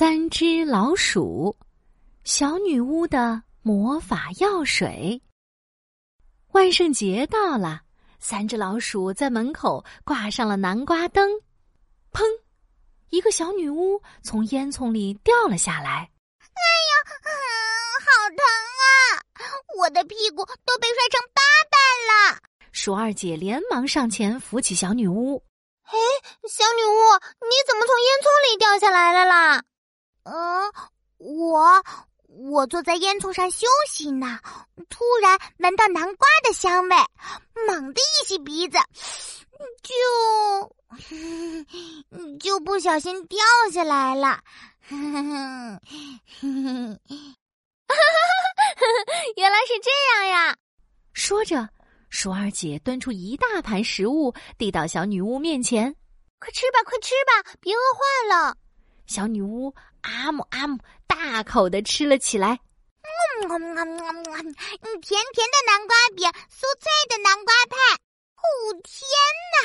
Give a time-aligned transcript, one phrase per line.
[0.00, 1.54] 三只老鼠，
[2.24, 5.20] 小女巫的魔法药水。
[6.52, 7.82] 万圣节到了，
[8.18, 11.28] 三只老鼠在门口挂上了南瓜灯。
[12.12, 12.22] 砰！
[13.10, 16.10] 一个小女巫从烟囱里掉了下来。
[16.40, 16.92] 哎呀，
[18.00, 18.38] 好疼
[18.80, 18.88] 啊！
[19.80, 22.40] 我的屁股都被摔成八瓣了。
[22.72, 25.44] 鼠二姐连忙上前扶起小女巫。
[25.84, 25.92] 哎，
[26.48, 27.02] 小女巫，
[27.42, 29.39] 你怎么从烟囱里掉下来了啦？
[31.50, 31.82] 嗯，我
[32.28, 34.38] 我坐在烟囱上休息呢，
[34.88, 36.96] 突然闻到南瓜的香味，
[37.66, 38.78] 猛地一吸鼻子，
[39.82, 39.92] 就
[42.38, 43.38] 就不小心掉
[43.72, 44.40] 下来了。
[49.36, 50.56] 原来是这样呀！
[51.12, 51.68] 说着，
[52.08, 55.94] 鼠二姐端出一大盘食物，递到小女巫面前
[56.40, 58.00] ：“快吃吧，快吃吧，别饿坏
[58.36, 58.56] 了。”
[59.06, 59.74] 小女巫。
[60.02, 60.78] 阿姆阿姆，
[61.10, 62.58] 大口的吃了起来。
[63.42, 63.48] 嗯，
[65.00, 67.76] 甜甜的南瓜饼，酥脆的南瓜派。
[68.36, 68.46] 哦
[68.84, 69.04] 天
[69.52, 69.58] 哪，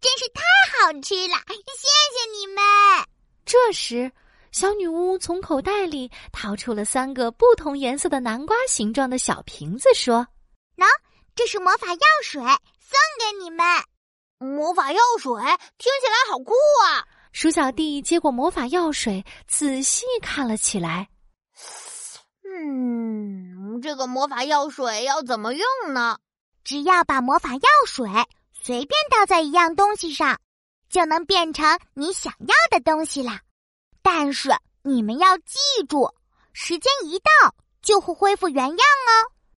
[0.00, 1.36] 真是太好吃了！
[1.48, 2.62] 谢谢你们。
[3.44, 4.12] 这时，
[4.52, 10.26] 小女巫从口袋里掏出了三个不同颜色的南瓜形状的小瓶子，说
[10.76, 10.86] ：“喏，
[11.34, 13.64] 这是魔法药水，送给你们。
[14.38, 15.32] 魔法药水
[15.78, 16.52] 听起来好酷
[16.84, 21.08] 啊！”鼠小弟接过魔法药水，仔细看了起来。
[22.44, 26.18] 嗯，这个魔法药水要怎么用呢？
[26.62, 28.06] 只要把魔法药水
[28.52, 30.38] 随便倒在一样东西上，
[30.88, 33.40] 就能变成你想要的东西啦。
[34.02, 34.50] 但是
[34.82, 35.58] 你们要记
[35.88, 36.14] 住，
[36.52, 39.10] 时间一到就会恢复原样哦。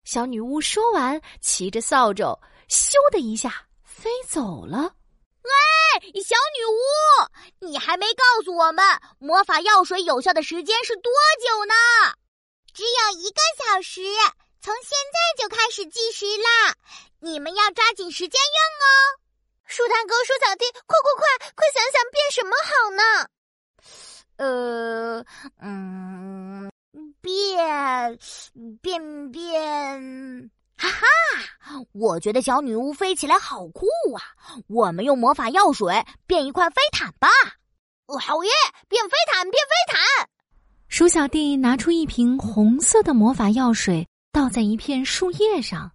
[0.05, 4.95] 小女巫说完，骑着扫帚，咻的一下飞走了。
[5.43, 6.82] 喂，小女巫，
[7.73, 8.85] 你还没告诉我们
[9.19, 11.75] 魔法药水有效的时间是多久呢？
[12.75, 14.03] 只有一个小时，
[14.61, 16.75] 从现在就开始计时啦！
[17.21, 18.87] 你们要抓紧时间用哦。
[19.65, 23.03] 树大哥、树小弟，快快快，快想想变什么好呢？
[24.37, 25.25] 呃，
[25.63, 26.71] 嗯，
[27.23, 28.19] 变
[28.83, 30.51] 变变。
[30.77, 31.07] 哈哈，
[31.93, 34.23] 我觉得小女巫飞起来好酷啊！
[34.69, 37.29] 我们用魔法药水变一块飞毯吧！
[38.07, 38.51] 好耶，
[38.89, 40.29] 变飞毯，变飞毯！
[40.89, 45.91] 鼠小弟拿出一瓶红色的魔法药水，倒在一片树叶上。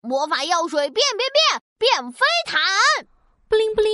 [0.00, 2.58] 魔法药水变变变，变飞毯！
[3.48, 3.92] 布灵布灵，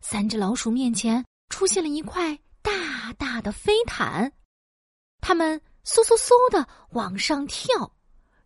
[0.00, 4.32] 三只老鼠面前出现了一块大大的飞毯，
[5.20, 7.92] 它们嗖嗖嗖的往上跳。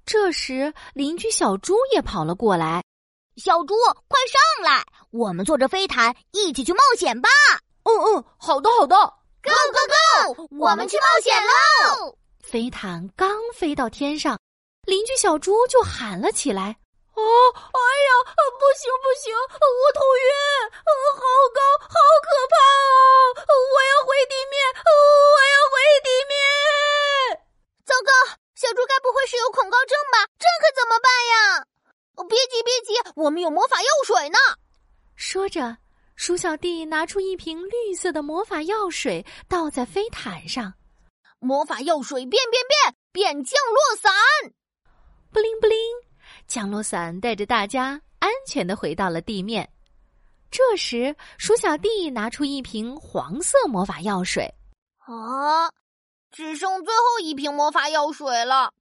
[0.07, 2.83] 这时，邻居小猪也跑了过来。
[3.37, 3.75] 小猪，
[4.09, 7.29] 快上来，我们坐着飞毯一起去冒险吧！
[7.87, 8.97] 嗯嗯，好的好的
[9.47, 12.19] ，Go Go Go，我们去冒险喽！
[12.43, 14.39] 飞毯刚飞到天上，
[14.83, 16.77] 邻居小猪就喊了起来
[17.15, 18.11] ：“哦，哎呀，
[18.59, 20.31] 不行不行，我头晕，
[20.83, 21.23] 好
[21.55, 21.95] 高，好
[22.27, 22.91] 可怕啊！
[23.47, 26.37] 我要回地面，我要回地面！
[27.87, 28.11] 糟糕！”
[28.57, 30.27] 小猪该不会是有恐高症吧？
[30.39, 31.65] 这可怎么办呀？
[32.29, 34.39] 别急别急，我们有魔法药水呢。
[35.15, 35.77] 说着，
[36.17, 40.75] 鼠小弟拿出一瓶绿色的魔法药水，倒在飞毯上。
[41.39, 44.13] 魔法药水变变变变降落伞，
[45.31, 45.79] 布灵布灵，
[46.49, 49.71] 降落伞带着大家安全的回到了地面。
[50.51, 54.53] 这时，鼠小弟拿出一瓶黄色魔法药水。
[54.99, 55.71] 啊！
[56.33, 58.73] 只剩最后一瓶魔法药水了，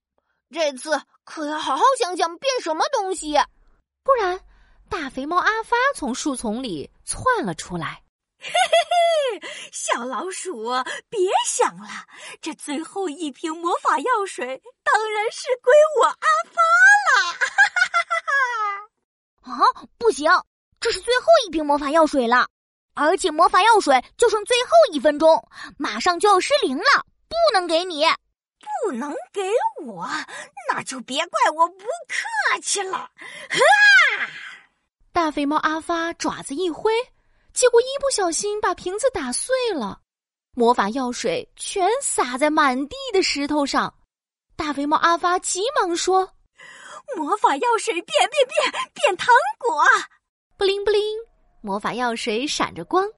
[0.52, 3.34] 这次可要好好想想变什么东西，
[4.04, 4.46] 不然大
[5.16, 8.04] 肥猫阿发从树丛里窜了出来。
[8.38, 10.74] 嘿嘿嘿，小老鼠，
[11.08, 11.88] 别想了，
[12.42, 15.72] 这最后一瓶魔法药水当然是归
[16.02, 16.60] 我阿发
[17.06, 17.32] 了。
[17.32, 18.12] 哈哈哈
[19.46, 19.82] 哈哈！
[19.82, 20.30] 啊，不行，
[20.82, 22.50] 这是最后一瓶魔法药水了，
[22.94, 25.48] 而且魔法药水就剩最后一分钟，
[25.78, 27.06] 马上就要失灵了。
[27.30, 28.06] 不能给你，
[28.84, 29.50] 不能给
[29.86, 30.06] 我，
[30.70, 32.98] 那就别怪我不客气了。
[32.98, 33.10] 哈！
[35.26, 36.94] 大肥猫阿发爪子一挥，
[37.52, 40.00] 结果一不小心把瓶子打碎了，
[40.54, 43.92] 魔法药水全洒在满地的石头上。
[44.56, 46.32] 大肥猫阿发急忙说
[47.18, 49.84] ：“魔法药水变变变变糖果！”
[50.58, 51.02] 布灵布灵，
[51.60, 53.10] 魔法药水闪着光。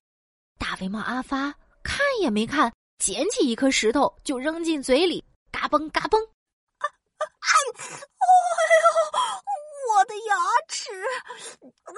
[0.57, 2.71] 大肥猫阿发看也没看。
[2.99, 5.21] 捡起一颗石头就扔进嘴里，
[5.51, 6.17] 嘎嘣嘎嘣！
[6.17, 6.87] 哎，
[7.75, 8.23] 哎
[8.81, 8.86] 呦，
[10.87, 11.61] 我的牙齿！
[11.85, 11.91] 我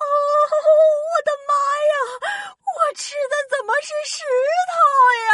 [0.00, 0.04] 哦，
[1.10, 1.50] 我的妈
[1.90, 1.94] 呀！
[2.60, 4.14] 我吃的怎么是石
[4.70, 4.72] 头
[5.28, 5.30] 呀？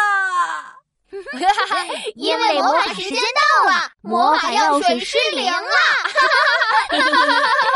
[2.17, 3.41] 因为魔法时间到
[3.71, 5.59] 了，魔法药水失灵了。